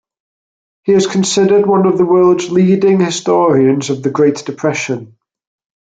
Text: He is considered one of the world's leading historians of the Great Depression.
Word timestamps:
He 0.81 0.93
is 0.93 1.05
considered 1.05 1.67
one 1.67 1.85
of 1.85 1.99
the 1.99 2.05
world's 2.05 2.49
leading 2.49 3.01
historians 3.01 3.91
of 3.91 4.01
the 4.01 4.09
Great 4.09 4.43
Depression. 4.43 5.15